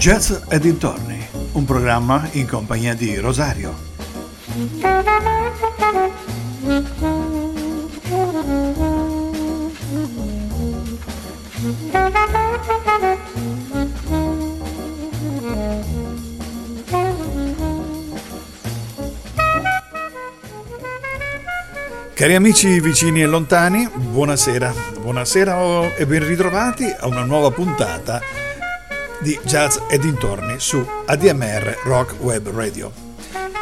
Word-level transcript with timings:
Jazz 0.00 0.32
e 0.48 0.58
dintorni, 0.58 1.28
un 1.52 1.66
programma 1.66 2.26
in 2.32 2.48
compagnia 2.48 2.94
di 2.94 3.18
Rosario. 3.18 3.74
Cari 22.14 22.34
amici 22.34 22.80
vicini 22.80 23.20
e 23.20 23.26
lontani, 23.26 23.86
buonasera, 23.94 24.72
buonasera 24.98 25.94
e 25.94 26.06
ben 26.06 26.26
ritrovati 26.26 26.84
a 26.84 27.06
una 27.06 27.22
nuova 27.24 27.50
puntata 27.50 28.39
di 29.20 29.38
Jazz 29.44 29.76
e 29.88 29.98
dintorni 29.98 30.58
su 30.58 30.84
ADMR 31.04 31.80
Rock 31.84 32.14
Web 32.20 32.50
Radio. 32.50 32.90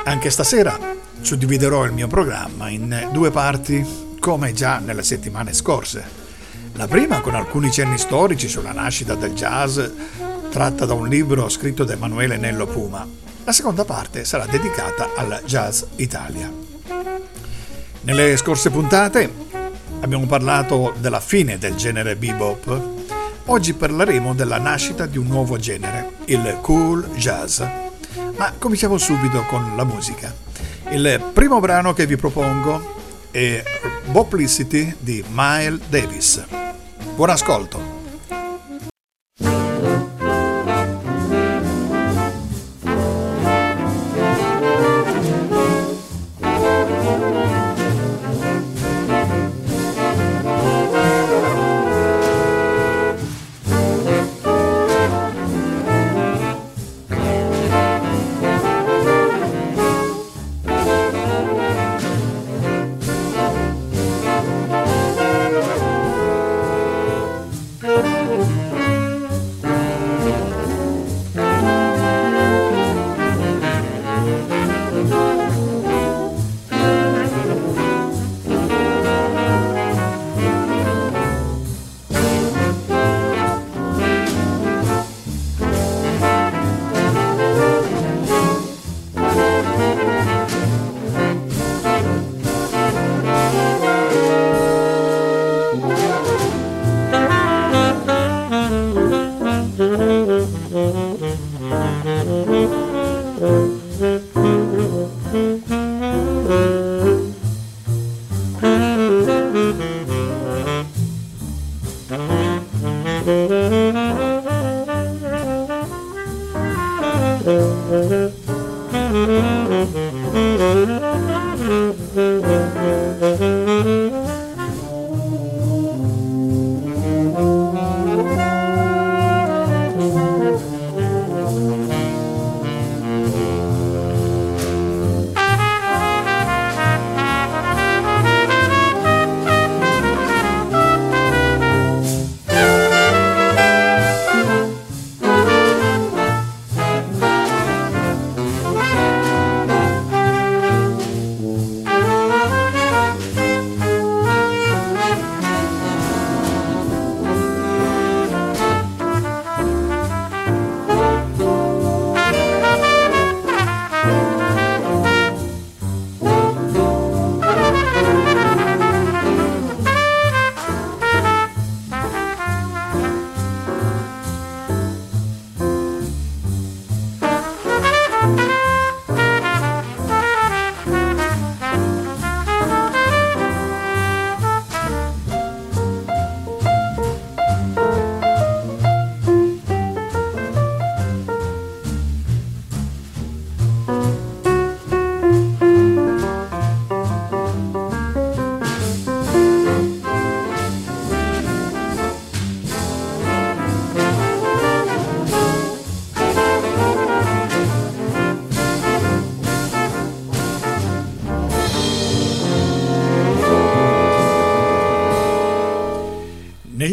Anche 0.05 0.31
stasera 0.31 0.79
suddividerò 1.21 1.85
il 1.85 1.93
mio 1.93 2.07
programma 2.07 2.69
in 2.69 3.09
due 3.13 3.31
parti 3.33 3.85
come 4.21 4.53
già 4.53 4.79
nelle 4.79 5.03
settimane 5.03 5.53
scorse. 5.53 6.27
La 6.75 6.87
prima 6.87 7.21
con 7.21 7.35
alcuni 7.35 7.73
cenni 7.73 7.99
storici 7.99 8.47
sulla 8.47 8.73
nascita 8.73 9.17
del 9.17 9.33
jazz 9.33 9.81
tratta 10.51 10.87
da 10.87 10.95
un 10.95 11.09
libro 11.09 11.49
scritto 11.49 11.83
da 11.83 11.95
Emanuele 11.95 12.37
Nello 12.37 12.67
Puma. 12.67 13.07
La 13.45 13.53
seconda 13.53 13.85
parte 13.85 14.25
sarà 14.25 14.47
dedicata 14.47 15.11
al 15.17 15.43
Jazz 15.45 15.83
Italia. 15.97 16.53
Nelle 18.03 18.37
scorse 18.37 18.71
puntate 18.71 19.33
abbiamo 20.01 20.27
parlato 20.27 20.95
della 20.99 21.21
fine 21.21 21.59
del 21.59 21.75
genere 21.75 22.15
bebop 22.15 22.98
Oggi 23.51 23.73
parleremo 23.73 24.35
della 24.35 24.59
nascita 24.59 25.07
di 25.07 25.17
un 25.17 25.27
nuovo 25.27 25.57
genere, 25.57 26.17
il 26.27 26.59
cool 26.61 27.09
jazz. 27.15 27.63
Ma 28.37 28.53
cominciamo 28.59 28.99
subito 28.99 29.43
con 29.45 29.73
la 29.75 29.85
musica. 29.85 30.35
Il 30.91 31.31
primo 31.33 31.59
brano 31.59 31.95
che 31.95 32.05
vi 32.05 32.17
propongo 32.17 32.97
è 33.31 33.63
Boplicity 34.11 34.95
di 34.99 35.25
Miles 35.31 35.81
Davis. 35.89 36.45
Buon 37.15 37.31
ascolto! 37.31 37.88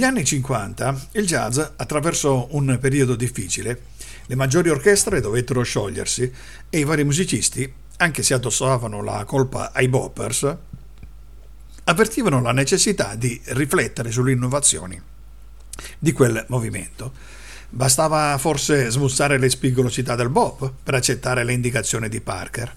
Anni 0.06 0.24
50 0.24 1.07
il 1.13 1.25
jazz 1.25 1.60
attraversò 1.75 2.48
un 2.52 2.78
periodo 2.80 3.16
difficile. 3.16 3.81
Le 4.28 4.36
maggiori 4.36 4.69
orchestre 4.69 5.19
dovettero 5.19 5.63
sciogliersi 5.63 6.31
e 6.69 6.80
i 6.80 6.84
vari 6.84 7.04
musicisti, 7.04 7.72
anche 7.98 8.24
se 8.24 8.34
addossavano 8.34 9.02
la 9.02 9.24
colpa 9.25 9.72
ai 9.74 9.88
boppers, 9.88 10.56
avvertivano 11.86 12.42
la 12.42 12.52
necessità 12.52 13.16
di 13.16 13.40
riflettere 13.46 14.12
sulle 14.12 14.31
innovazioni 14.31 15.02
di 15.98 16.12
quel 16.12 16.46
movimento. 16.50 17.12
Bastava 17.69 18.38
forse 18.38 18.90
smussare 18.90 19.38
le 19.38 19.50
spigolosità 19.50 20.16
del 20.16 20.30
bop 20.30 20.72
per 20.84 20.94
accettare 20.94 21.44
le 21.44 21.54
indicazioni 21.54 22.10
di 22.10 22.22
Parker. 22.22 22.74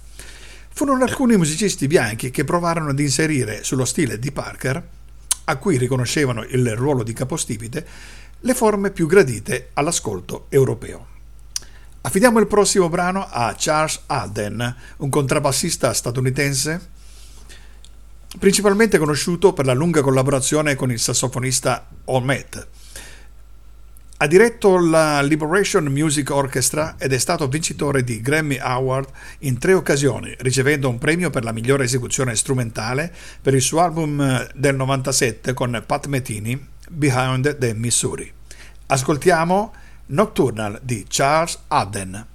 Furono 0.70 1.04
alcuni 1.04 1.36
musicisti 1.36 1.86
bianchi 1.86 2.30
che 2.30 2.44
provarono 2.44 2.90
ad 2.90 2.98
inserire 2.98 3.64
sullo 3.64 3.84
stile 3.84 4.18
di 4.18 4.32
Parker 4.32 4.96
a 5.48 5.56
cui 5.56 5.78
riconoscevano 5.78 6.44
il 6.44 6.76
ruolo 6.76 7.02
di 7.02 7.12
capostipite, 7.12 7.86
le 8.40 8.54
forme 8.54 8.90
più 8.90 9.06
gradite 9.06 9.70
all'ascolto 9.72 10.46
europeo. 10.50 11.16
Affidiamo 12.02 12.38
il 12.38 12.46
prossimo 12.46 12.88
brano 12.88 13.26
a 13.28 13.54
Charles 13.58 14.02
Alden, 14.06 14.76
un 14.98 15.08
contrabbassista 15.08 15.92
statunitense 15.92 16.96
principalmente 18.38 18.98
conosciuto 18.98 19.54
per 19.54 19.64
la 19.64 19.72
lunga 19.72 20.02
collaborazione 20.02 20.74
con 20.74 20.92
il 20.92 20.98
sassofonista 20.98 21.88
Olmet. 22.04 22.68
Ha 24.20 24.26
diretto 24.26 24.78
la 24.78 25.22
Liberation 25.22 25.84
Music 25.84 26.28
Orchestra 26.30 26.96
ed 26.98 27.12
è 27.12 27.18
stato 27.18 27.46
vincitore 27.46 28.02
di 28.02 28.20
Grammy 28.20 28.56
Award 28.56 29.10
in 29.40 29.58
tre 29.58 29.74
occasioni, 29.74 30.34
ricevendo 30.38 30.88
un 30.88 30.98
premio 30.98 31.30
per 31.30 31.44
la 31.44 31.52
migliore 31.52 31.84
esecuzione 31.84 32.34
strumentale 32.34 33.14
per 33.40 33.54
il 33.54 33.62
suo 33.62 33.78
album 33.78 34.44
del 34.56 34.74
97 34.74 35.54
con 35.54 35.80
Pat 35.86 36.06
Metini, 36.06 36.60
Behind 36.88 37.58
the 37.58 37.74
Missouri. 37.74 38.28
Ascoltiamo 38.86 39.72
Nocturnal 40.06 40.80
di 40.82 41.06
Charles 41.08 41.56
Adden. 41.68 42.26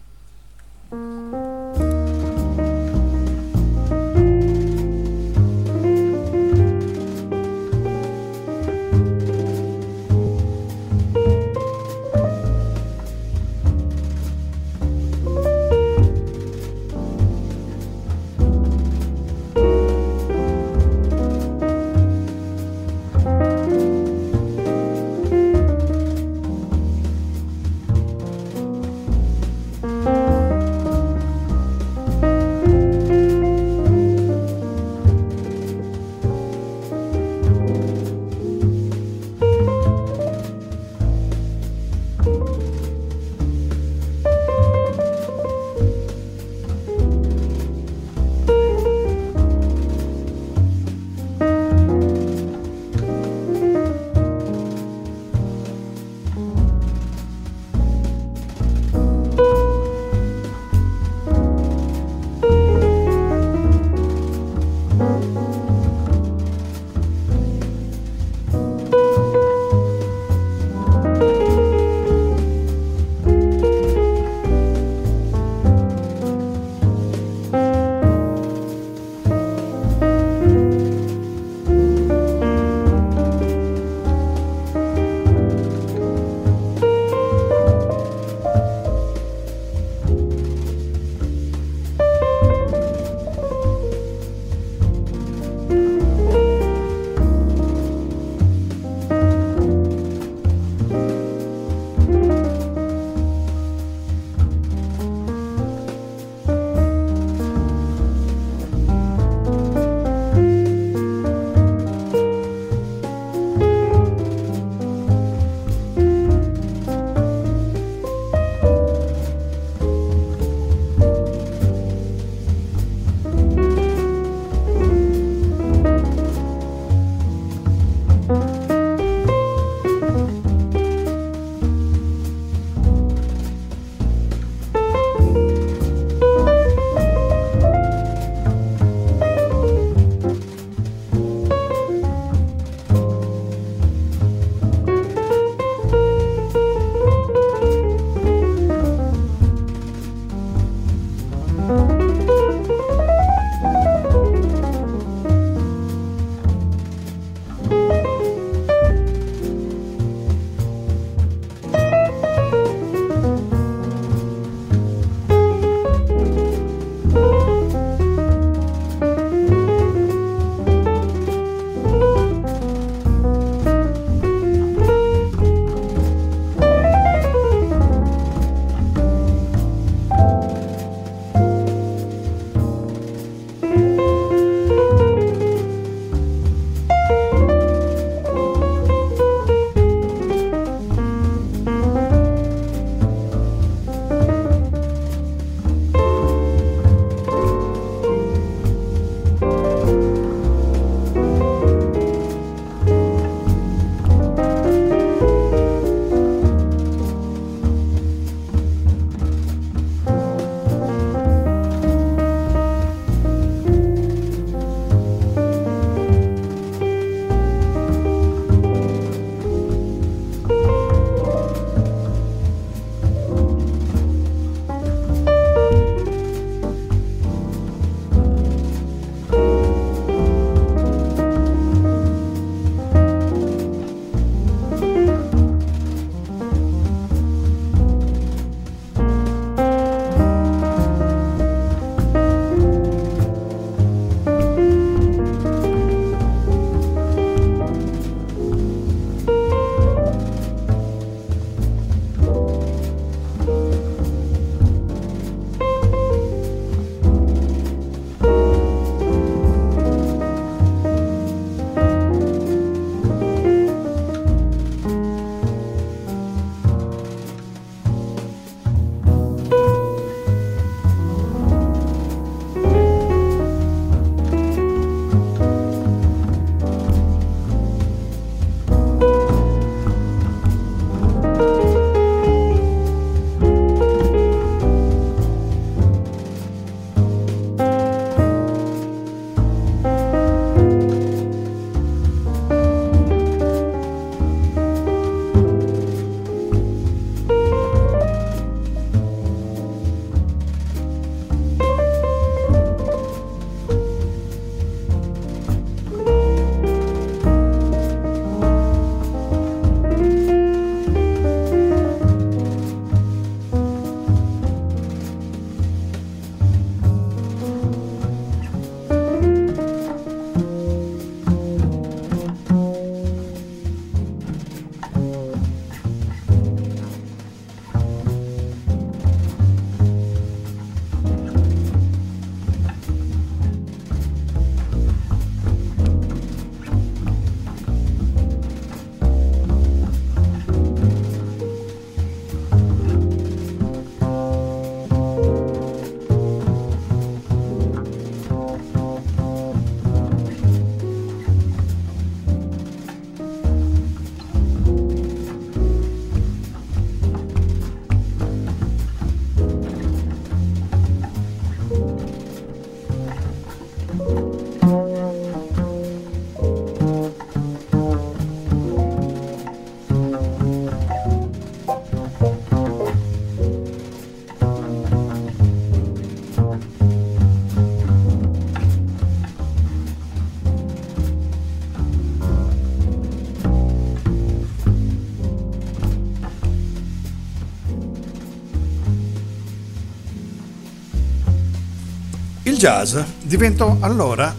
Jazz 392.63 392.97
diventò 393.21 393.75
allora 393.81 394.33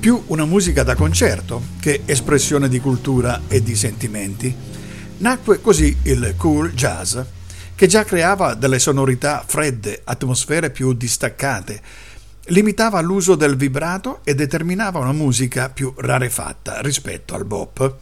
più 0.00 0.22
una 0.28 0.46
musica 0.46 0.84
da 0.84 0.94
concerto 0.94 1.60
che 1.80 2.00
espressione 2.06 2.66
di 2.66 2.80
cultura 2.80 3.42
e 3.46 3.62
di 3.62 3.76
sentimenti. 3.76 4.56
Nacque 5.18 5.60
così 5.60 5.94
il 6.04 6.32
cool 6.38 6.72
jazz, 6.72 7.18
che 7.74 7.86
già 7.86 8.04
creava 8.04 8.54
delle 8.54 8.78
sonorità 8.78 9.44
fredde, 9.46 10.00
atmosfere 10.02 10.70
più 10.70 10.94
distaccate, 10.94 11.82
limitava 12.46 13.02
l'uso 13.02 13.34
del 13.34 13.56
vibrato 13.56 14.20
e 14.24 14.34
determinava 14.34 15.00
una 15.00 15.12
musica 15.12 15.68
più 15.68 15.92
rarefatta 15.94 16.80
rispetto 16.80 17.34
al 17.34 17.44
bop. 17.44 17.96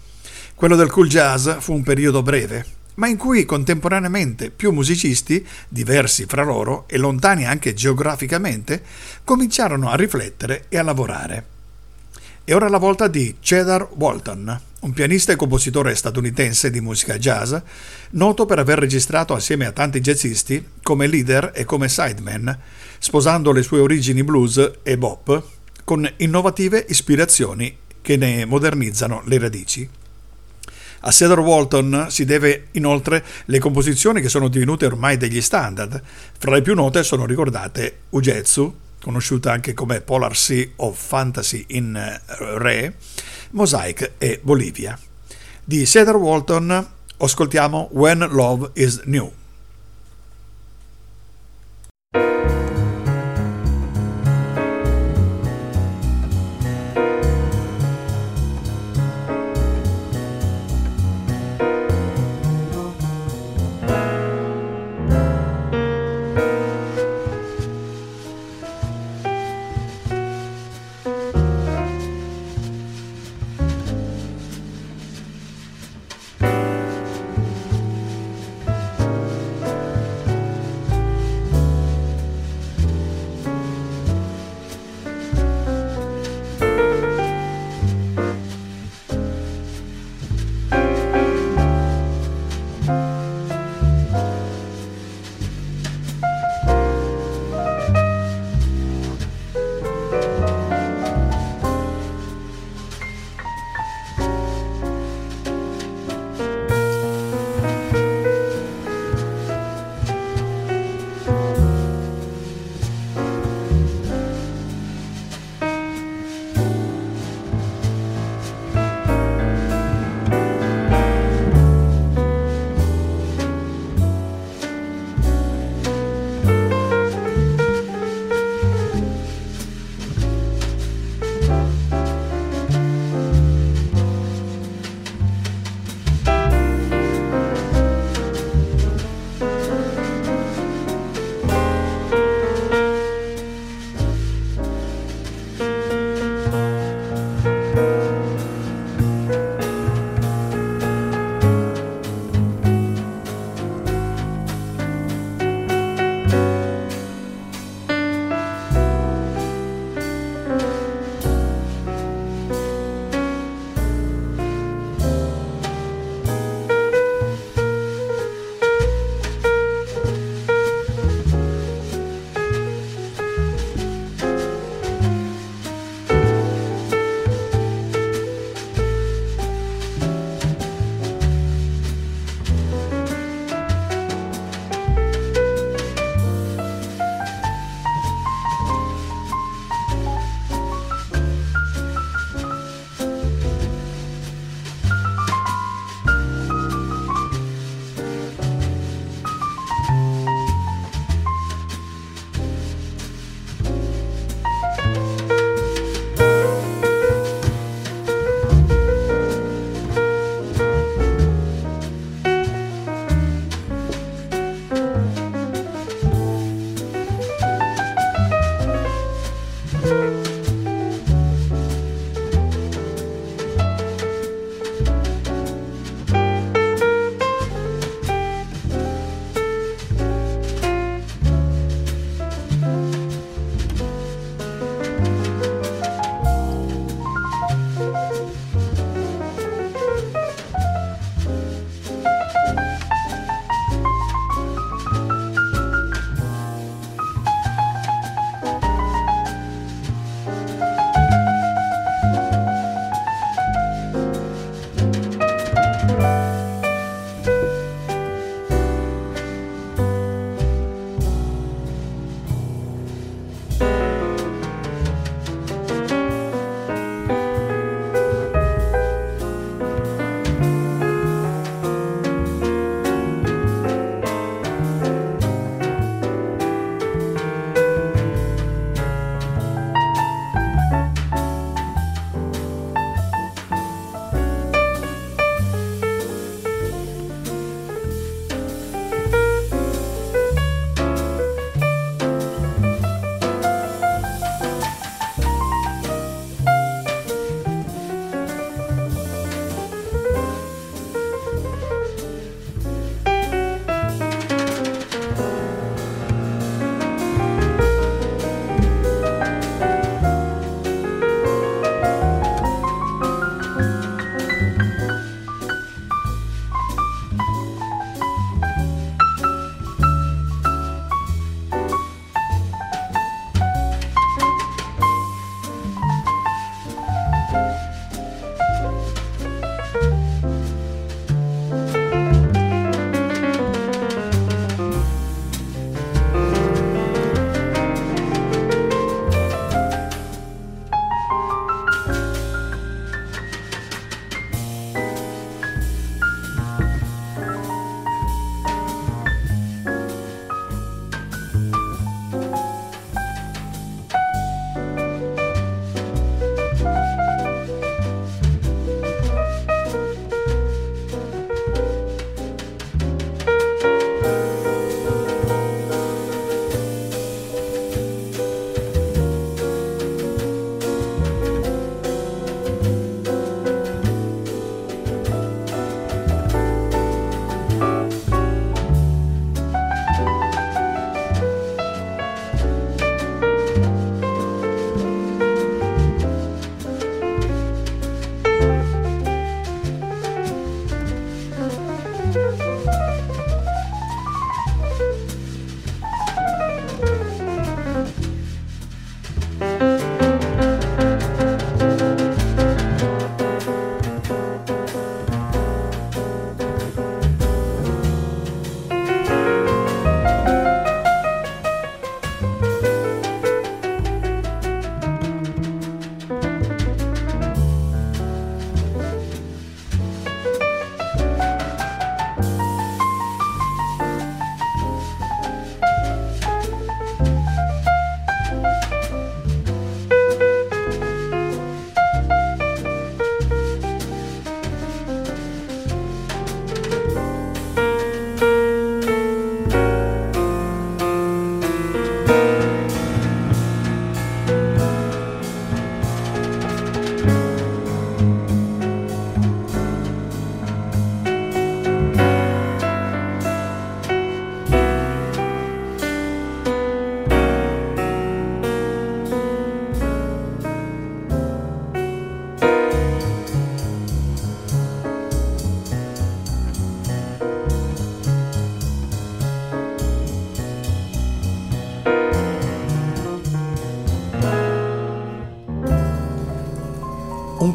Quello 0.54 0.76
del 0.76 0.92
cool 0.92 1.09
jazz 1.09 1.50
fu 1.59 1.73
un 1.73 1.83
periodo 1.83 2.23
breve, 2.23 2.64
ma 3.00 3.09
in 3.09 3.16
cui 3.16 3.47
contemporaneamente 3.47 4.50
più 4.50 4.73
musicisti, 4.73 5.45
diversi 5.66 6.26
fra 6.26 6.45
loro 6.45 6.85
e 6.87 6.99
lontani 6.99 7.47
anche 7.47 7.73
geograficamente, 7.73 8.83
cominciarono 9.25 9.88
a 9.88 9.97
riflettere 9.97 10.66
e 10.69 10.76
a 10.76 10.83
lavorare. 10.83 11.45
È 12.45 12.54
ora 12.54 12.69
la 12.69 12.76
volta 12.76 13.09
di 13.09 13.37
Cedar 13.40 13.88
Walton, 13.95 14.61
un 14.80 14.92
pianista 14.92 15.33
e 15.33 15.37
compositore 15.37 15.95
statunitense 15.95 16.71
di 16.71 16.83
musica 16.83 17.16
jazz, 17.16 17.54
noto 18.11 18.45
per 18.45 18.59
aver 18.59 18.78
registrato 18.78 19.33
assieme 19.33 19.64
a 19.64 19.73
tanti 19.73 20.00
jazzisti 20.00 20.62
come 20.83 21.07
leader 21.07 21.52
e 21.54 21.64
come 21.64 21.88
sideman, 21.88 22.54
sposando 22.99 23.50
le 23.52 23.62
sue 23.62 23.80
origini 23.80 24.23
blues 24.23 24.73
e 24.83 24.99
bop 24.99 25.42
con 25.85 26.07
innovative 26.19 26.85
ispirazioni 26.87 27.75
che 28.02 28.19
ne 28.19 28.45
modernizzano 28.45 29.23
le 29.25 29.38
radici. 29.38 29.88
A 31.00 31.11
Cedar 31.11 31.40
Walton 31.40 32.07
si 32.11 32.25
deve 32.25 32.69
inoltre 32.73 33.25
le 33.47 33.59
composizioni 33.59 34.21
che 34.21 34.28
sono 34.28 34.49
divenute 34.49 34.85
ormai 34.85 35.16
degli 35.16 35.40
standard. 35.40 36.00
Fra 36.38 36.52
le 36.52 36.62
più 36.62 36.75
note 36.75 37.02
sono 37.02 37.25
ricordate 37.25 38.00
Ugetsu, 38.11 38.75
conosciuta 39.00 39.50
anche 39.50 39.73
come 39.73 40.02
Polar 40.02 40.37
Sea 40.37 40.66
of 40.76 40.99
Fantasy 40.99 41.64
in 41.69 41.97
eh, 41.97 42.21
Re, 42.59 42.95
Mosaic 43.52 44.12
e 44.19 44.40
Bolivia. 44.42 44.99
Di 45.64 45.87
Cedar 45.87 46.16
Walton 46.16 46.87
ascoltiamo 47.16 47.88
When 47.92 48.26
Love 48.30 48.71
is 48.75 49.00
New. 49.04 49.39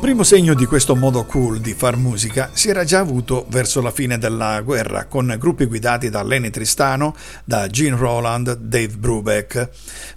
Primo 0.06 0.22
segno 0.22 0.54
di 0.54 0.68
questo 0.68 0.96
modo 0.96 1.26
cool 1.26 1.60
di 1.60 1.74
far 1.74 1.98
musica 1.98 2.52
si 2.54 2.70
era 2.70 2.84
già 2.84 3.00
avuto 3.00 3.48
verso 3.50 3.82
la 3.82 3.90
fine 3.90 4.20
della 4.20 4.62
guerra, 4.62 5.06
con 5.06 5.36
gruppi 5.40 5.66
guidati 5.66 6.12
da 6.12 6.22
Lenny 6.22 6.52
Tristano, 6.52 7.16
da 7.44 7.66
Gene 7.66 7.98
Roland, 7.98 8.56
Dave 8.58 8.96
Brubeck. 8.98 9.68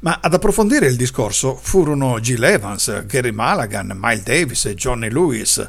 Ma 0.01 0.19
ad 0.21 0.35
approfondire 0.35 0.89
il 0.89 0.97
discorso 0.97 1.55
furono 1.55 2.21
Gil 2.21 2.45
Evans, 2.45 3.07
Gary 3.07 3.31
Mulligan, 3.31 3.97
Miles 3.99 4.25
Davis 4.25 4.67
e 4.67 4.75
Johnny 4.75 5.09
Lewis. 5.09 5.67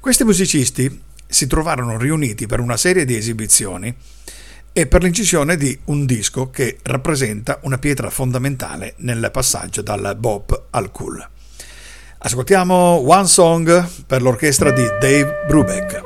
Questi 0.00 0.24
musicisti 0.24 1.02
si 1.24 1.46
trovarono 1.46 1.96
riuniti 1.96 2.46
per 2.46 2.58
una 2.58 2.76
serie 2.76 3.04
di 3.04 3.14
esibizioni 3.14 3.94
e 4.72 4.86
per 4.88 5.04
l'incisione 5.04 5.56
di 5.56 5.78
un 5.84 6.06
disco 6.06 6.50
che 6.50 6.78
rappresenta 6.82 7.60
una 7.62 7.78
pietra 7.78 8.10
fondamentale 8.10 8.94
nel 8.96 9.30
passaggio 9.32 9.80
dal 9.80 10.16
bop 10.18 10.60
al 10.70 10.90
cool. 10.90 11.28
Ascoltiamo 12.22 13.02
One 13.08 13.26
Song 13.26 13.88
per 14.06 14.20
l'orchestra 14.20 14.70
di 14.70 14.82
Dave 15.00 15.44
Brubeck. 15.46 16.02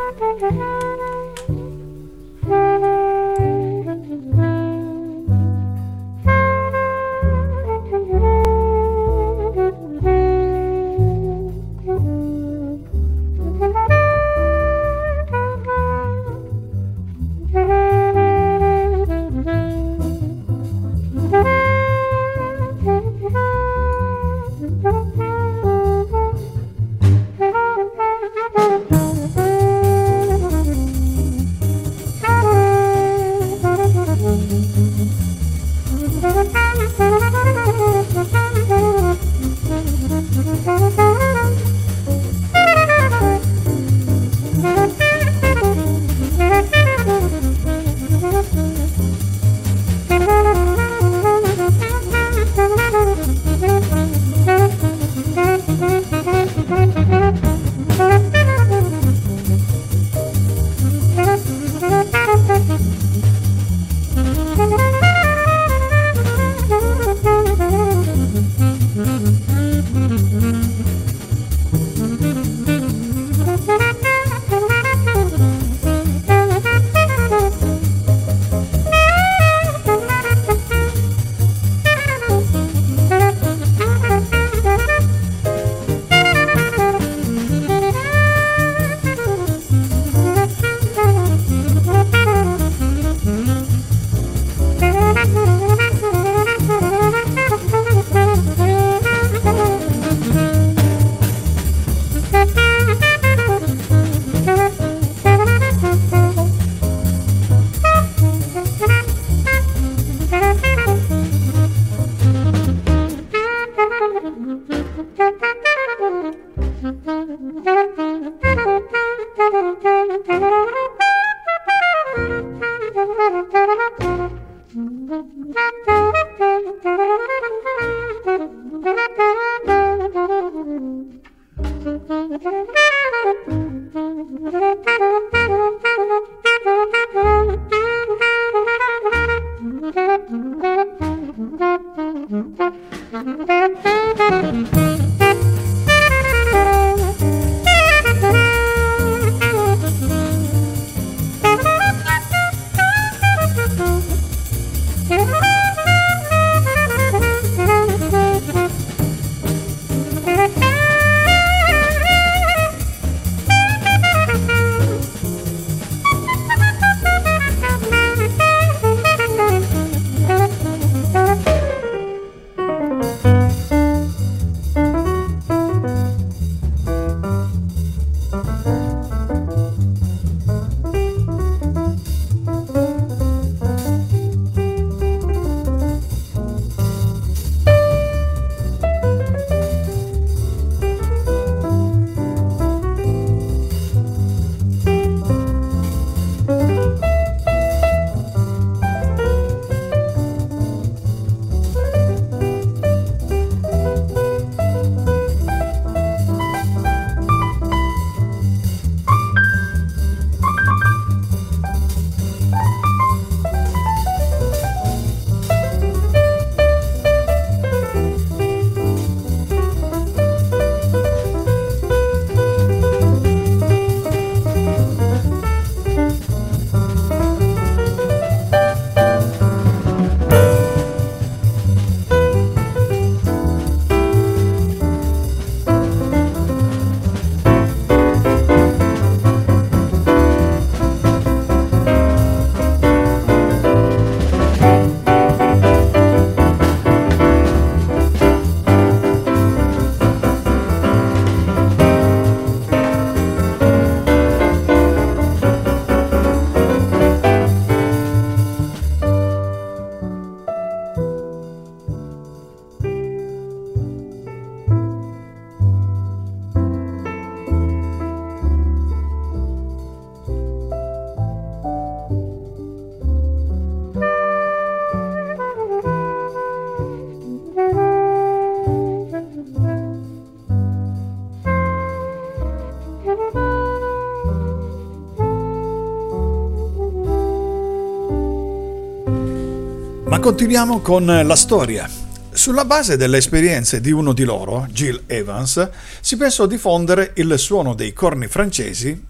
Continuiamo 290.25 290.81
con 290.81 291.05
la 291.05 291.37
storia. 291.37 291.87
Sulla 292.33 292.65
base 292.65 292.97
delle 292.97 293.19
esperienze 293.19 293.83
di 293.83 293.91
uno 293.91 294.15
di 294.15 294.25
loro, 294.25 294.67
Jill 294.71 295.03
Evans, 295.05 295.69
si 296.01 296.17
pensò 296.17 296.47
di 296.47 296.57
fondere 296.57 297.13
il 297.17 297.39
suono 297.39 297.75
dei 297.75 297.93
corni 297.93 298.27
francesi 298.27 299.05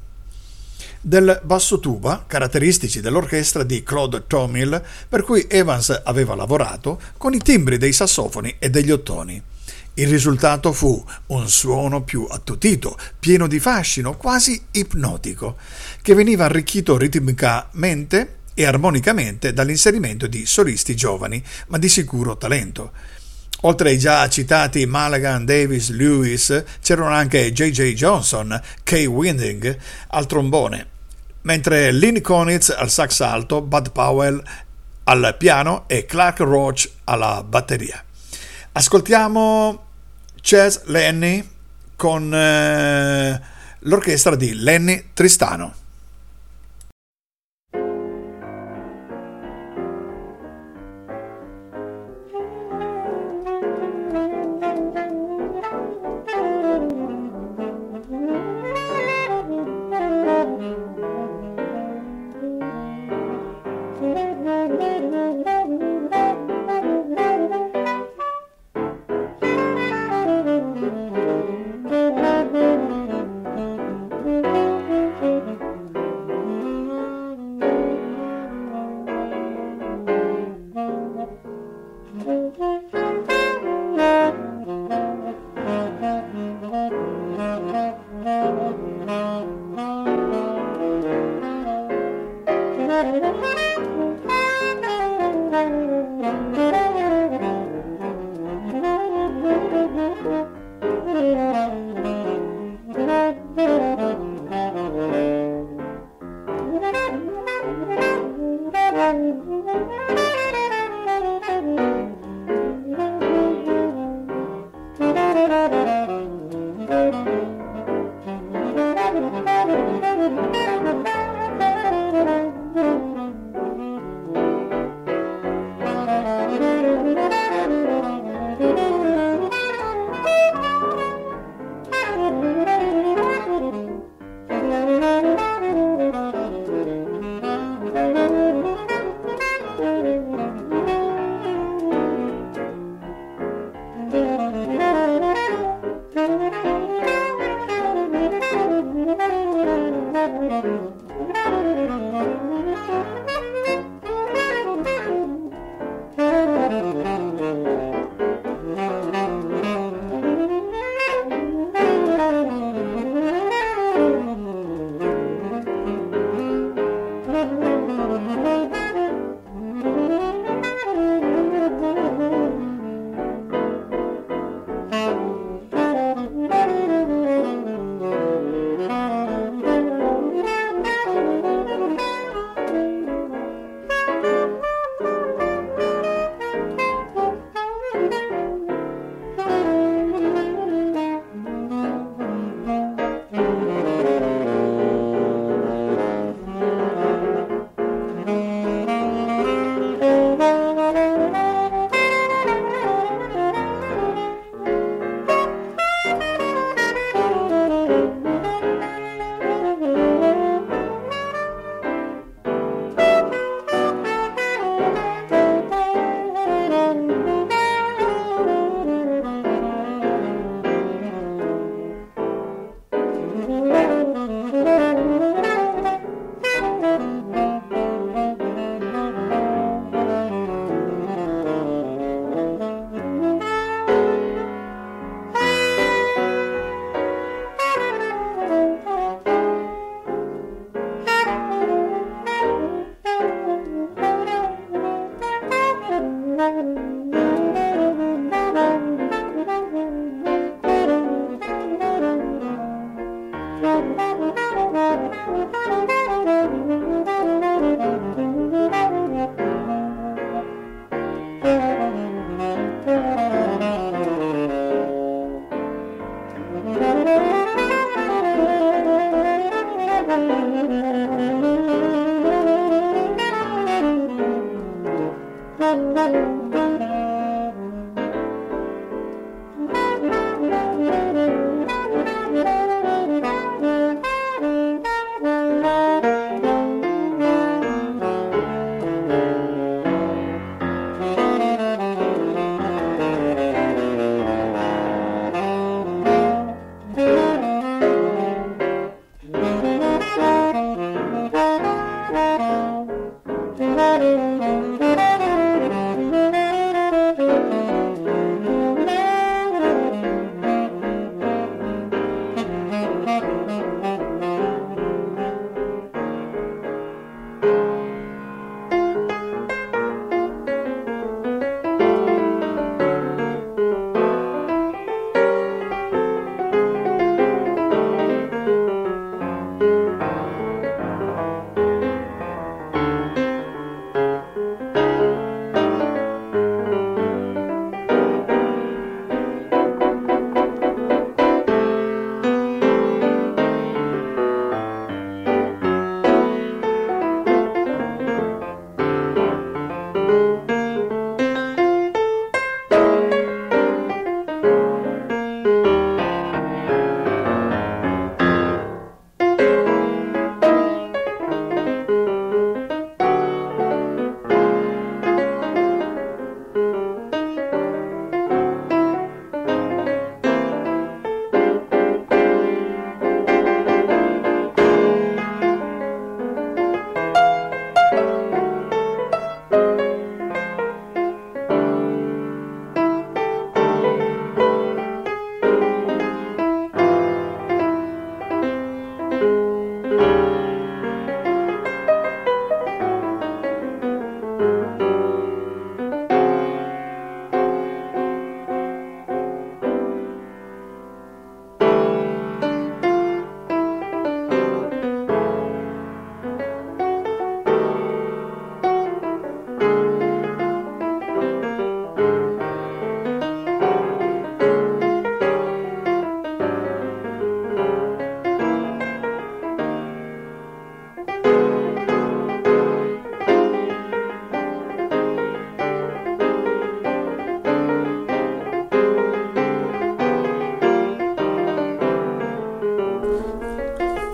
del 1.00 1.40
basso 1.44 1.78
tuba, 1.78 2.24
caratteristici 2.26 3.00
dell'orchestra 3.00 3.62
di 3.62 3.84
Claude 3.84 4.24
Tomil, 4.26 4.82
per 5.08 5.22
cui 5.22 5.46
Evans 5.48 6.02
aveva 6.02 6.34
lavorato, 6.34 7.00
con 7.16 7.32
i 7.32 7.38
timbri 7.38 7.78
dei 7.78 7.92
sassofoni 7.92 8.56
e 8.58 8.68
degli 8.68 8.90
ottoni. 8.90 9.40
Il 9.94 10.08
risultato 10.08 10.72
fu 10.72 11.00
un 11.26 11.48
suono 11.48 12.02
più 12.02 12.26
attutito, 12.28 12.98
pieno 13.20 13.46
di 13.46 13.60
fascino, 13.60 14.16
quasi 14.16 14.60
ipnotico, 14.72 15.58
che 16.02 16.14
veniva 16.14 16.46
arricchito 16.46 16.96
ritmicamente 16.96 18.42
e 18.54 18.64
armonicamente 18.64 19.52
dall'inserimento 19.52 20.26
di 20.26 20.46
solisti 20.46 20.96
giovani, 20.96 21.42
ma 21.68 21.78
di 21.78 21.88
sicuro 21.88 22.36
talento. 22.36 22.92
Oltre 23.62 23.90
ai 23.90 23.98
già 23.98 24.28
citati 24.28 24.86
Mulligan, 24.86 25.44
Davis, 25.44 25.90
Lewis, 25.90 26.64
c'erano 26.80 27.08
anche 27.08 27.52
J.J. 27.52 27.92
Johnson, 27.94 28.60
Kay 28.82 29.06
Winding 29.06 29.76
al 30.08 30.26
trombone, 30.26 30.86
mentre 31.42 31.90
Lynn 31.90 32.20
Konitz 32.20 32.68
al 32.70 32.90
sax 32.90 33.20
alto, 33.20 33.62
Bud 33.62 33.90
Powell 33.90 34.42
al 35.04 35.34
piano 35.38 35.84
e 35.86 36.04
Clark 36.04 36.40
Roach 36.40 36.90
alla 37.04 37.42
batteria. 37.42 38.02
Ascoltiamo 38.72 39.86
Chess 40.40 40.84
Lenny 40.84 41.48
con 41.96 42.34
eh, 42.34 43.40
l'orchestra 43.80 44.36
di 44.36 44.54
Lenny 44.54 45.10
Tristano. 45.14 45.74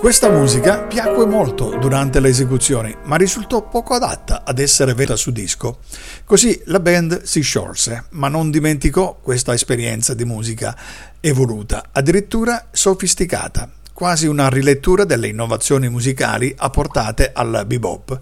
Questa 0.01 0.31
musica 0.31 0.85
piacque 0.85 1.27
molto 1.27 1.77
durante 1.77 2.21
le 2.21 2.31
esecuzioni, 2.31 2.97
ma 3.05 3.17
risultò 3.17 3.69
poco 3.69 3.93
adatta 3.93 4.45
ad 4.47 4.59
essere 4.59 4.95
vera 4.95 5.15
su 5.15 5.31
disco. 5.31 5.81
Così 6.25 6.59
la 6.65 6.81
band 6.81 7.25
si 7.25 7.43
sciolse, 7.43 8.05
ma 8.13 8.29
non 8.29 8.51
dimenticò 8.51 9.19
questa 9.21 9.53
esperienza 9.53 10.15
di 10.15 10.25
musica 10.25 10.75
evoluta, 11.21 11.91
addirittura 11.93 12.69
sofisticata, 12.71 13.71
quasi 13.93 14.27
una 14.27 14.49
rilettura 14.49 15.05
delle 15.05 15.29
innovazioni 15.29 15.91
musicali 15.91 16.55
apportate 16.57 17.33
al 17.35 17.65
bebop. 17.67 18.19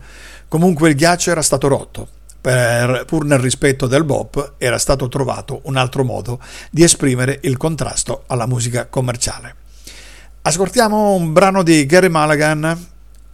Comunque 0.49 0.88
il 0.88 0.97
ghiaccio 0.97 1.31
era 1.31 1.43
stato 1.43 1.69
rotto. 1.69 2.09
Per, 2.41 3.05
pur 3.07 3.25
nel 3.25 3.38
rispetto 3.38 3.87
del 3.87 4.03
bop 4.03 4.55
era 4.59 4.79
stato 4.79 5.09
trovato 5.09 5.61
un 5.64 5.77
altro 5.77 6.03
modo 6.03 6.41
di 6.73 6.83
esprimere 6.83 7.38
il 7.43 7.57
contrasto 7.57 8.25
alla 8.27 8.47
musica 8.47 8.87
commerciale. 8.87 9.67
Ascoltiamo 10.49 11.13
un 11.13 11.35
brano 11.35 11.63
di 11.63 11.85
Gary 11.85 12.09
Mulligan, 12.09 12.87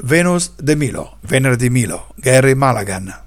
Venus 0.02 0.50
de 0.56 0.74
Milo, 0.74 1.18
Venere 1.20 1.54
di 1.54 1.70
Milo, 1.70 2.08
Gary 2.16 2.54
Mulligan. 2.54 3.22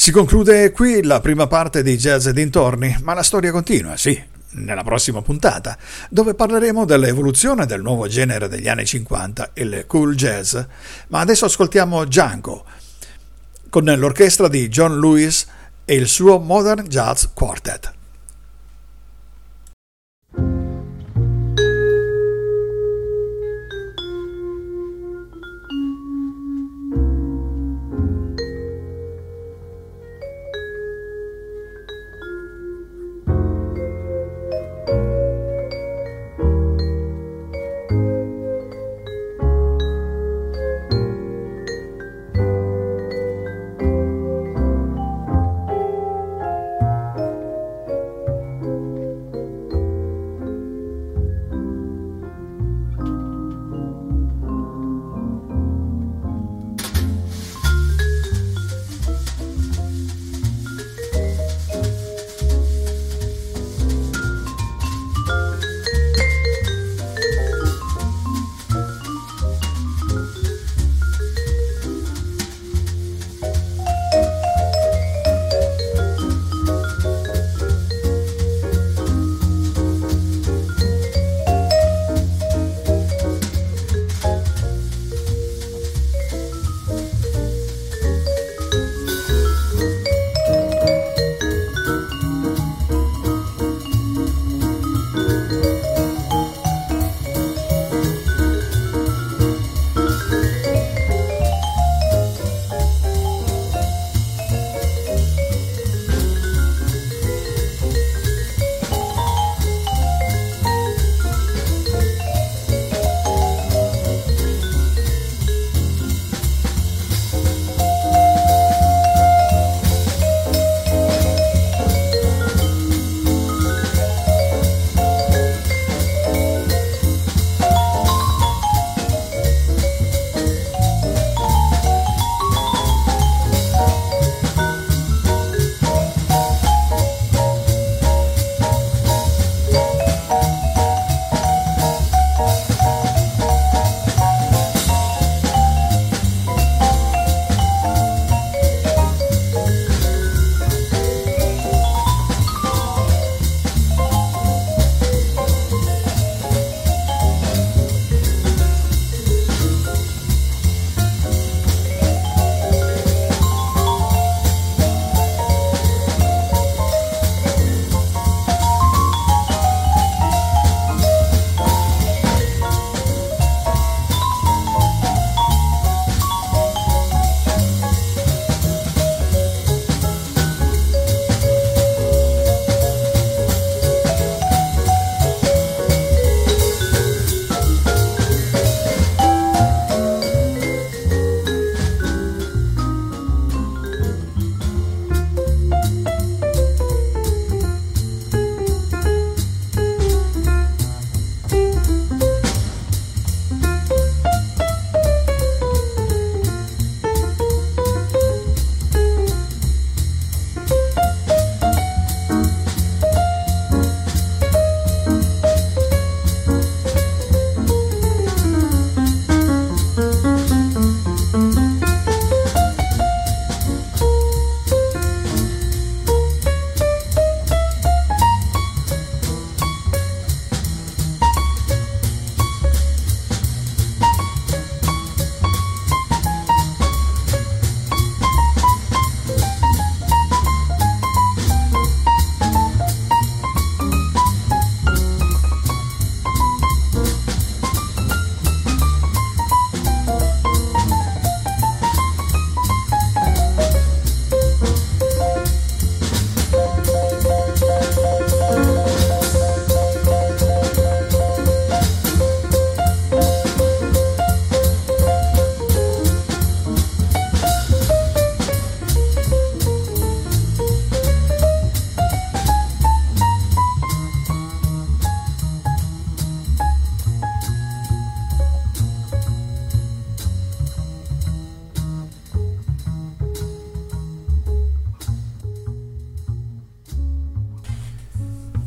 Si 0.00 0.12
conclude 0.12 0.72
qui 0.72 1.02
la 1.02 1.20
prima 1.20 1.46
parte 1.46 1.82
di 1.82 1.98
Jazz 1.98 2.24
e 2.24 2.32
dintorni, 2.32 2.96
ma 3.02 3.12
la 3.12 3.22
storia 3.22 3.50
continua, 3.50 3.98
sì, 3.98 4.18
nella 4.52 4.82
prossima 4.82 5.20
puntata, 5.20 5.76
dove 6.08 6.32
parleremo 6.32 6.86
dell'evoluzione 6.86 7.66
del 7.66 7.82
nuovo 7.82 8.08
genere 8.08 8.48
degli 8.48 8.66
anni 8.66 8.86
50, 8.86 9.50
il 9.56 9.84
cool 9.86 10.14
jazz. 10.14 10.56
Ma 11.08 11.20
adesso 11.20 11.44
ascoltiamo 11.44 12.06
Django, 12.06 12.64
con 13.68 13.84
l'orchestra 13.84 14.48
di 14.48 14.68
John 14.68 14.98
Lewis 14.98 15.46
e 15.84 15.96
il 15.96 16.08
suo 16.08 16.38
Modern 16.38 16.86
Jazz 16.86 17.26
Quartet. 17.34 17.98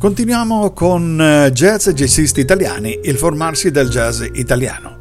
Continuiamo 0.04 0.72
con 0.72 1.18
eh, 1.18 1.50
jazz 1.50 1.86
e 1.86 1.94
jazzisti 1.94 2.38
italiani, 2.40 3.00
il 3.04 3.16
formarsi 3.16 3.70
del 3.70 3.88
jazz 3.88 4.22
italiano. 4.34 4.98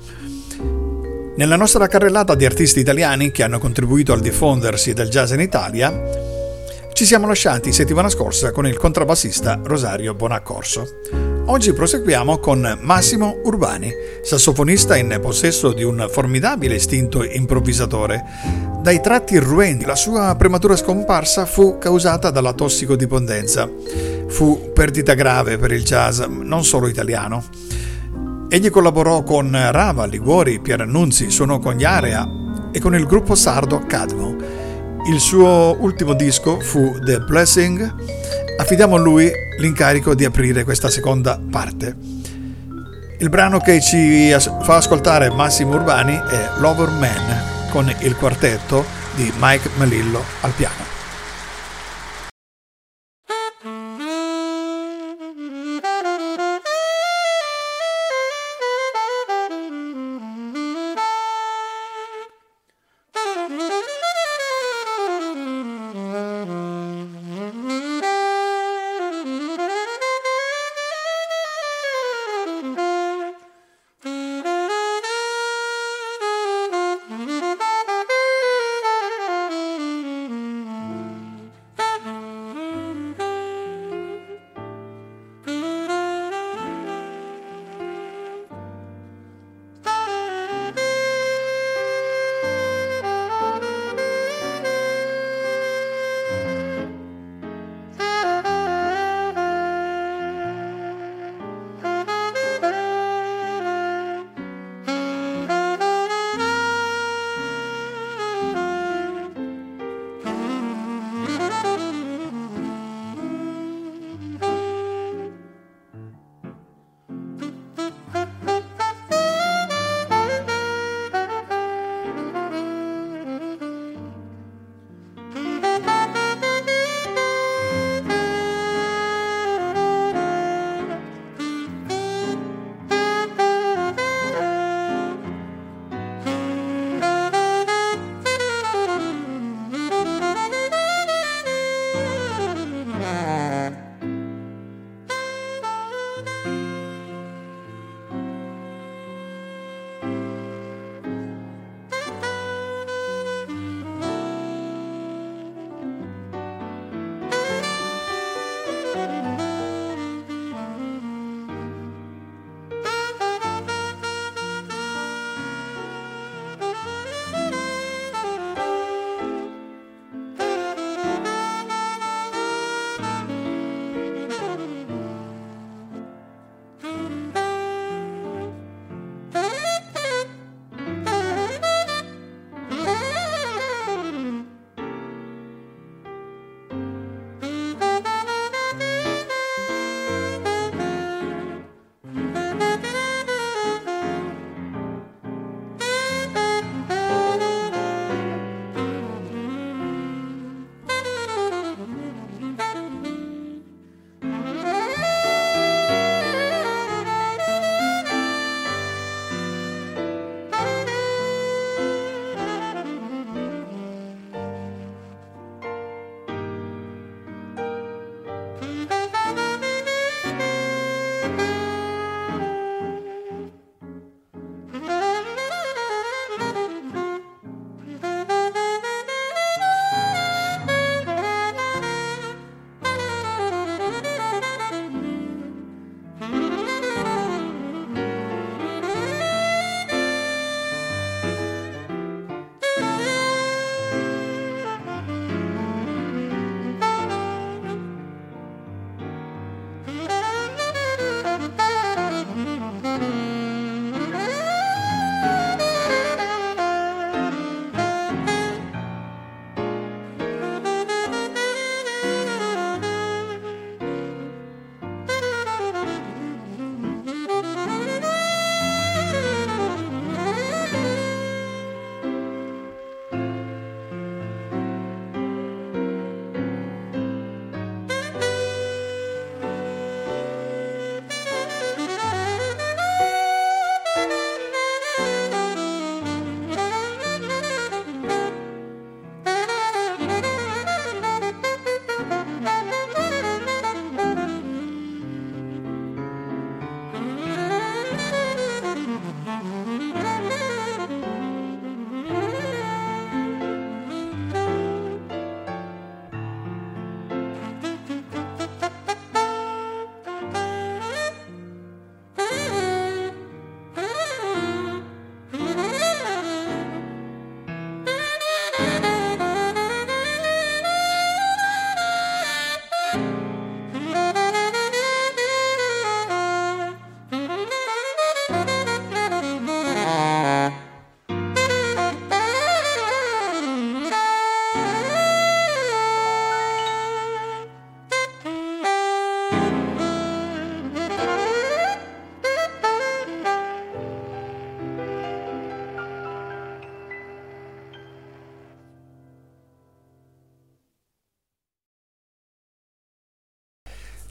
Nella 1.35 1.57
nostra 1.57 1.87
carrellata 1.87 2.35
di 2.35 2.45
artisti 2.45 2.79
italiani 2.79 3.29
che 3.29 3.43
hanno 3.43 3.59
contribuito 3.59 4.13
al 4.13 4.21
diffondersi 4.21 4.93
del 4.93 5.09
jazz 5.09 5.33
in 5.33 5.41
Italia, 5.41 5.91
ci 6.93 7.03
siamo 7.03 7.27
lasciati 7.27 7.73
settimana 7.73 8.07
scorsa 8.07 8.51
con 8.51 8.65
il 8.65 8.77
contrabbassista 8.77 9.59
Rosario 9.61 10.13
Bonaccorso. 10.13 10.87
Oggi 11.47 11.73
proseguiamo 11.73 12.37
con 12.37 12.79
Massimo 12.79 13.41
Urbani, 13.43 13.91
sassofonista 14.21 14.95
in 14.95 15.19
possesso 15.21 15.73
di 15.73 15.83
un 15.83 16.07
formidabile 16.09 16.75
istinto 16.75 17.25
improvvisatore. 17.25 18.23
Dai 18.81 19.01
tratti 19.01 19.33
irruenti, 19.33 19.83
la 19.83 19.97
sua 19.97 20.33
prematura 20.37 20.77
scomparsa 20.77 21.45
fu 21.45 21.77
causata 21.77 22.29
dalla 22.29 22.53
tossicodipendenza. 22.53 24.12
Fu 24.27 24.71
perdita 24.73 25.13
grave 25.13 25.57
per 25.57 25.71
il 25.71 25.83
jazz, 25.83 26.19
non 26.21 26.63
solo 26.63 26.87
italiano. 26.87 27.43
Egli 28.49 28.69
collaborò 28.69 29.23
con 29.23 29.51
Rava, 29.51 30.05
Liguori, 30.05 30.59
Pierannunzi, 30.59 31.29
suonò 31.31 31.59
con 31.59 31.73
gli 31.73 31.83
Area 31.83 32.27
e 32.71 32.79
con 32.79 32.95
il 32.95 33.05
gruppo 33.05 33.35
sardo 33.35 33.83
Cadmo. 33.87 34.35
Il 35.09 35.19
suo 35.19 35.75
ultimo 35.79 36.13
disco 36.13 36.59
fu 36.59 36.97
The 37.03 37.19
Blessing. 37.19 37.95
Affidiamo 38.57 38.95
a 38.95 38.99
lui 38.99 39.31
l'incarico 39.59 40.15
di 40.15 40.25
aprire 40.25 40.63
questa 40.63 40.89
seconda 40.89 41.39
parte. 41.51 41.95
Il 43.19 43.29
brano 43.29 43.59
che 43.59 43.81
ci 43.81 44.31
fa 44.31 44.75
ascoltare 44.75 45.29
Massimo 45.29 45.75
Urbani 45.75 46.13
è 46.15 46.49
Lover 46.59 46.89
Man 46.89 47.69
con 47.71 47.91
il 48.01 48.15
quartetto 48.15 48.85
di 49.15 49.31
Mike 49.39 49.69
Melillo 49.77 50.23
al 50.41 50.51
piano. 50.51 51.02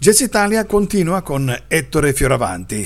Jazz 0.03 0.19
Italia 0.19 0.65
continua 0.65 1.23
con 1.23 1.57
Ettore 1.69 2.13
Fioravanti, 2.13 2.85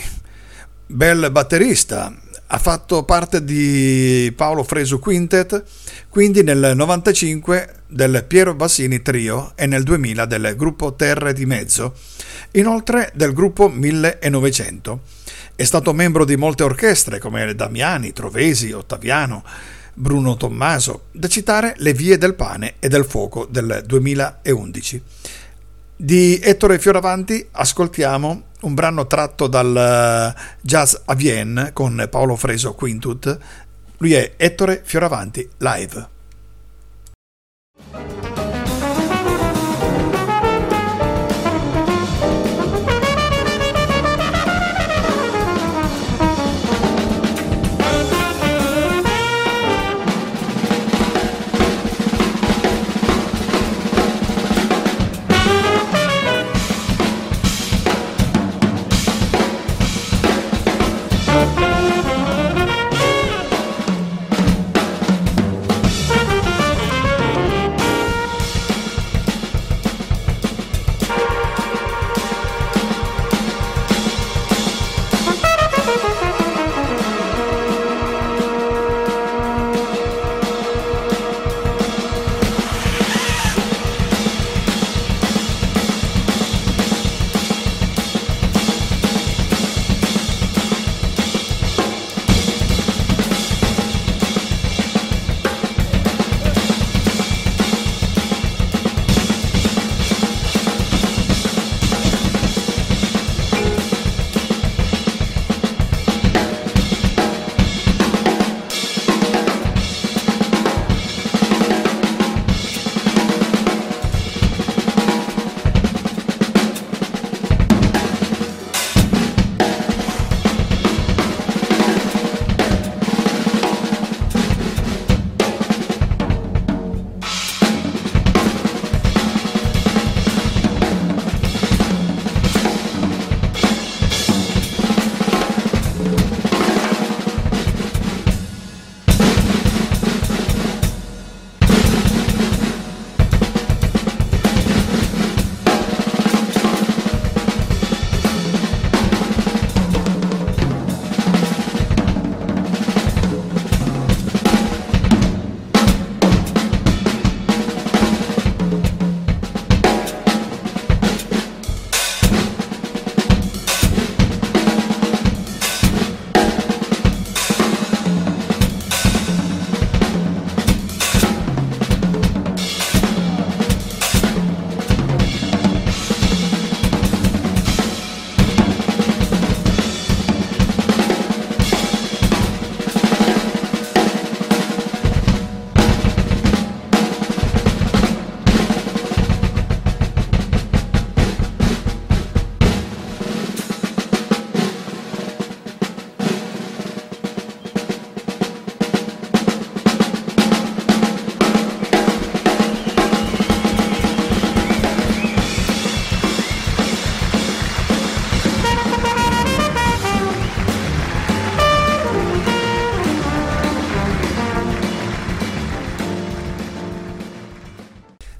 bel 0.85 1.31
batterista, 1.31 2.14
ha 2.49 2.59
fatto 2.59 3.05
parte 3.05 3.43
di 3.43 4.31
Paolo 4.37 4.62
Fresu 4.62 4.99
Quintet, 4.99 5.64
quindi 6.11 6.43
nel 6.43 6.73
95 6.77 7.85
del 7.87 8.23
Piero 8.29 8.55
Bassini 8.55 9.01
Trio 9.01 9.53
e 9.55 9.64
nel 9.64 9.83
2000 9.83 10.27
del 10.27 10.55
gruppo 10.59 10.93
Terre 10.93 11.33
di 11.33 11.47
Mezzo, 11.47 11.95
inoltre 12.51 13.11
del 13.14 13.33
gruppo 13.33 13.71
1900. 13.71 15.01
È 15.57 15.64
stato 15.64 15.95
membro 15.95 16.27
di 16.27 16.37
molte 16.37 16.64
orchestre 16.64 17.19
come 17.19 17.55
Damiani, 17.55 18.12
Trovesi, 18.12 18.73
Ottaviano, 18.73 19.43
Bruno 19.95 20.37
Tommaso, 20.37 21.05
da 21.12 21.29
citare 21.29 21.73
Le 21.79 21.95
Vie 21.95 22.19
del 22.19 22.35
Pane 22.35 22.75
e 22.79 22.89
del 22.89 23.07
Fuoco 23.07 23.47
del 23.47 23.85
2011. 23.87 25.03
Di 25.99 26.38
Ettore 26.42 26.78
Fioravanti 26.78 27.49
ascoltiamo 27.53 28.42
un 28.61 28.74
brano 28.74 29.07
tratto 29.07 29.47
dal 29.47 29.74
eh, 29.74 30.40
Jazz 30.61 30.94
a 31.07 31.14
Vienne 31.14 31.72
con 31.72 32.07
Paolo 32.11 32.36
Freso 32.36 32.74
Quintut. 32.74 33.38
Lui 33.97 34.12
è 34.12 34.34
Ettore 34.36 34.82
Fioravanti 34.84 35.49
live. 35.57 36.16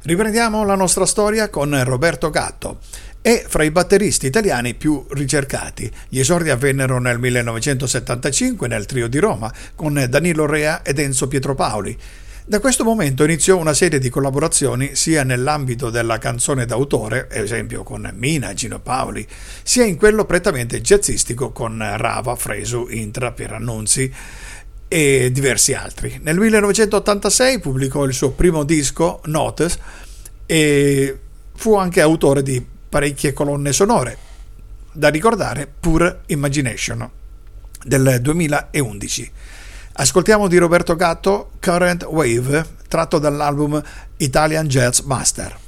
Riprendiamo 0.07 0.65
la 0.65 0.77
nostra 0.77 1.05
storia 1.05 1.51
con 1.51 1.83
Roberto 1.83 2.31
Gatto. 2.31 2.79
È 3.21 3.45
fra 3.49 3.65
i 3.65 3.73
batteristi 3.73 4.27
italiani 4.27 4.75
più 4.75 5.05
ricercati. 5.11 5.91
Gli 6.09 6.21
esordi 6.21 6.51
avvennero 6.51 7.01
nel 7.01 7.19
1975 7.19 8.69
nel 8.69 8.87
trio 8.87 9.09
di 9.09 9.19
Roma 9.19 9.53
con 9.75 10.07
Danilo 10.09 10.47
Rea 10.47 10.85
ed 10.85 11.01
Enzo 11.01 11.27
Pietropaoli. 11.27 11.99
Da 12.45 12.61
questo 12.61 12.85
momento 12.85 13.25
iniziò 13.25 13.57
una 13.57 13.75
serie 13.75 13.99
di 13.99 14.09
collaborazioni 14.09 14.95
sia 14.95 15.25
nell'ambito 15.25 15.91
della 15.91 16.19
canzone 16.19 16.67
d'autore, 16.67 17.27
ad 17.29 17.39
esempio 17.39 17.83
con 17.83 18.09
Mina 18.15 18.55
Gino 18.55 18.79
Paoli, 18.79 19.27
sia 19.65 19.85
in 19.85 19.97
quello 19.97 20.25
prettamente 20.25 20.81
jazzistico 20.81 21.51
con 21.51 21.85
Rava, 21.97 22.37
Fresu, 22.37 22.87
Intra, 22.91 23.33
Pierannunzi 23.33 24.15
e 24.89 25.31
diversi 25.33 25.75
altri. 25.75 26.19
Nel 26.23 26.37
1986 26.39 27.61
pubblicò 27.61 28.05
il 28.05 28.15
suo 28.15 28.31
primo 28.31 28.65
disco, 28.65 29.21
Notes, 29.25 29.79
e 30.47 31.19
fu 31.55 31.75
anche 31.77 32.01
autore 32.01 32.43
di 32.43 32.65
parecchie 32.89 33.33
colonne 33.33 33.73
sonore, 33.73 34.17
da 34.93 35.09
ricordare 35.09 35.71
Pure 35.81 36.21
Imagination 36.27 37.09
del 37.85 38.19
2011. 38.21 39.33
Ascoltiamo 39.99 40.49
di 40.49 40.59
Roberto 40.59 40.95
Gatto 40.95 41.53
Current 41.61 42.05
Wave, 42.05 42.67
tratto 42.89 43.19
dall'album 43.19 43.83
Italian 44.19 44.69
Jazz 44.69 45.01
Master. 45.01 45.66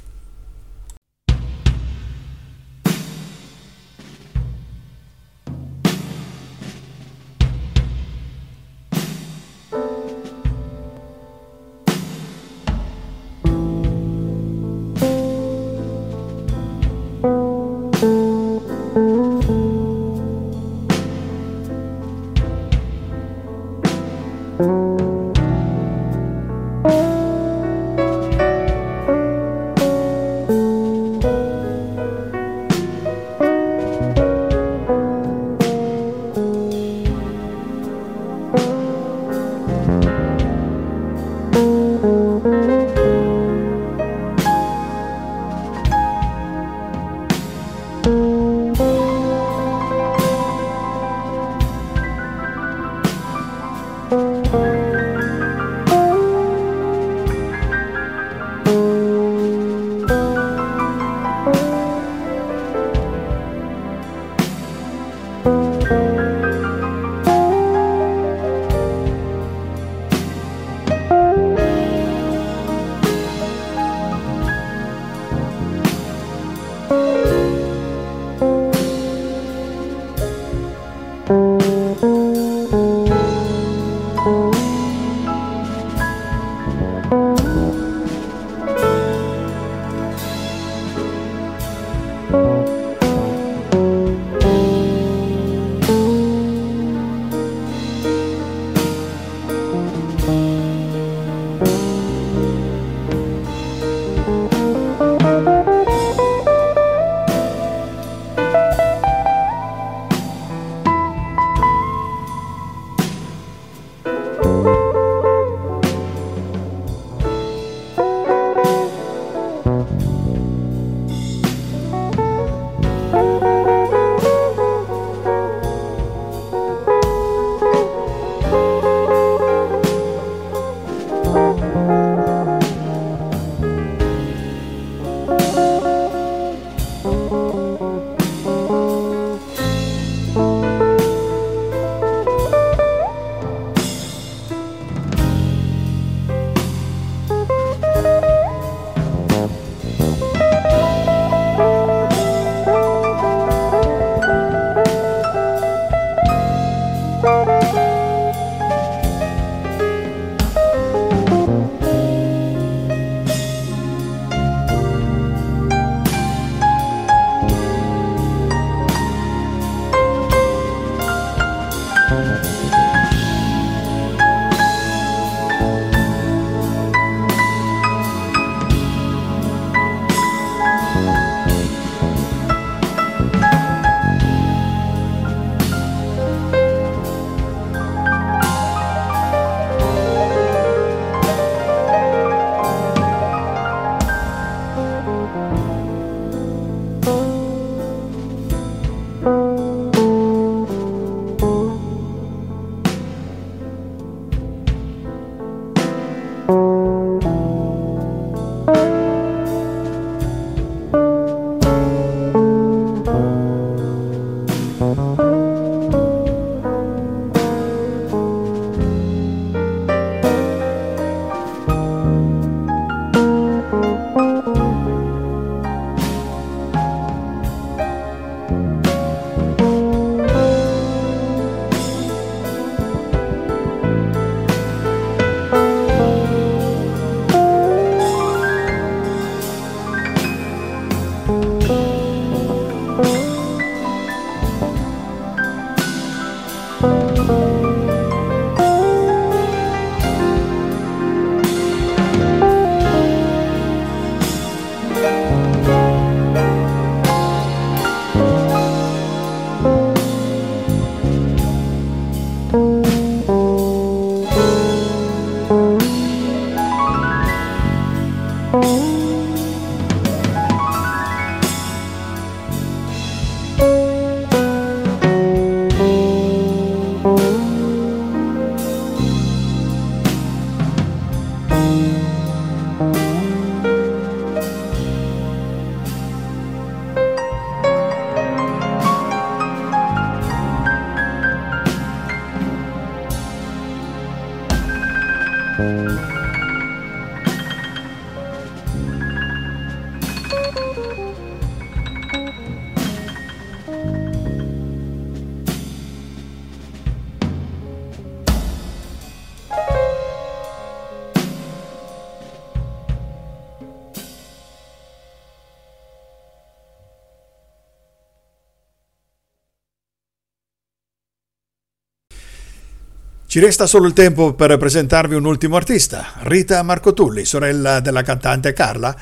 Ci 323.39 323.45
resta 323.45 323.67
solo 323.67 323.87
il 323.87 323.93
tempo 323.93 324.33
per 324.33 324.57
presentarvi 324.57 325.15
un 325.15 325.23
ultimo 325.23 325.55
artista, 325.55 326.07
Rita 326.23 326.61
Marcotulli, 326.61 327.23
sorella 327.23 327.79
della 327.79 328.01
cantante 328.01 328.51
Carla. 328.51 328.93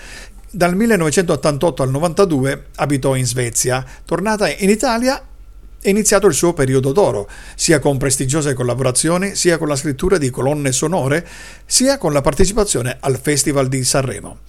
Dal 0.52 0.76
1988 0.76 1.82
al 1.82 1.90
92 1.90 2.66
abitò 2.76 3.16
in 3.16 3.26
Svezia, 3.26 3.84
tornata 4.06 4.48
in 4.48 4.70
Italia 4.70 5.20
è 5.82 5.90
iniziato 5.90 6.28
il 6.28 6.36
suo 6.36 6.54
periodo 6.54 6.92
d'oro, 6.92 7.28
sia 7.56 7.80
con 7.80 7.98
prestigiose 7.98 8.54
collaborazioni, 8.54 9.34
sia 9.34 9.58
con 9.58 9.70
la 9.70 9.76
scrittura 9.76 10.20
di 10.20 10.30
colonne 10.30 10.72
sonore, 10.72 11.28
sia 11.66 11.98
con 11.98 12.14
la 12.14 12.22
partecipazione 12.22 12.98
al 13.00 13.20
Festival 13.20 13.68
di 13.68 13.84
Sanremo. 13.84 14.42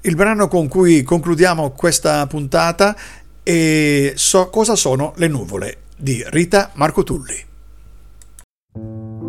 Il 0.00 0.14
brano 0.14 0.48
con 0.48 0.66
cui 0.66 1.02
concludiamo 1.02 1.72
questa 1.72 2.26
puntata 2.26 2.96
è 3.42 4.12
So 4.14 4.48
cosa 4.48 4.74
sono 4.76 5.12
le 5.16 5.28
nuvole 5.28 5.76
di 5.94 6.24
Rita 6.26 6.70
Marcotulli. 6.72 7.52
Thank 8.74 9.22
you. 9.22 9.23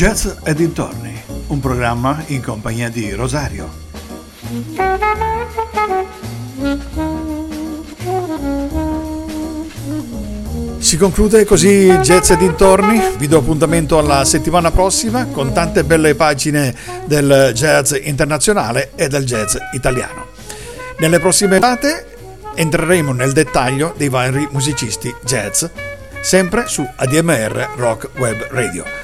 Jazz 0.00 0.26
e 0.44 0.54
dintorni, 0.54 1.22
un 1.48 1.60
programma 1.60 2.24
in 2.28 2.42
compagnia 2.42 2.88
di 2.88 3.12
Rosario. 3.12 3.68
Si 10.78 10.96
conclude 10.96 11.44
così 11.44 11.88
Jazz 12.00 12.30
e 12.30 12.38
dintorni, 12.38 12.98
vi 13.18 13.28
do 13.28 13.36
appuntamento 13.40 13.98
alla 13.98 14.24
settimana 14.24 14.70
prossima 14.70 15.26
con 15.26 15.52
tante 15.52 15.84
belle 15.84 16.14
pagine 16.14 16.74
del 17.04 17.50
jazz 17.52 17.92
internazionale 18.00 18.92
e 18.94 19.06
del 19.08 19.26
jazz 19.26 19.54
italiano. 19.74 20.28
Nelle 20.98 21.18
prossime 21.18 21.58
date 21.58 22.06
entreremo 22.54 23.12
nel 23.12 23.32
dettaglio 23.32 23.92
dei 23.98 24.08
vari 24.08 24.48
musicisti 24.50 25.14
jazz, 25.22 25.66
sempre 26.22 26.68
su 26.68 26.88
ADMR 26.96 27.72
Rock 27.76 28.08
Web 28.18 28.46
Radio. 28.48 28.99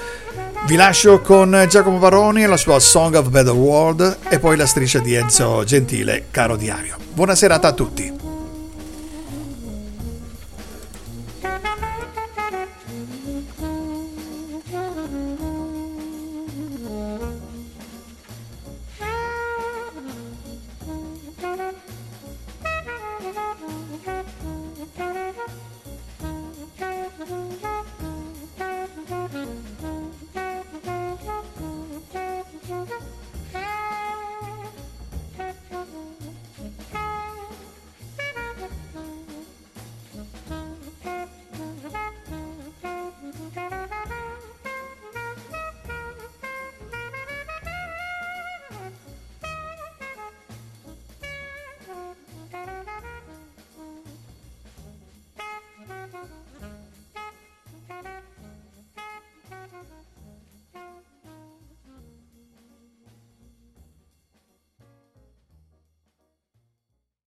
Vi 0.66 0.74
lascio 0.74 1.20
con 1.20 1.64
Giacomo 1.68 1.98
Baroni 1.98 2.42
e 2.42 2.46
la 2.48 2.56
sua 2.56 2.80
Song 2.80 3.14
of 3.14 3.28
Better 3.28 3.52
World 3.52 4.18
e 4.28 4.40
poi 4.40 4.56
la 4.56 4.66
striscia 4.66 4.98
di 4.98 5.14
Enzo 5.14 5.62
Gentile, 5.62 6.26
caro 6.32 6.56
diario. 6.56 6.96
Buona 7.12 7.36
serata 7.36 7.68
a 7.68 7.72
tutti. 7.72 8.25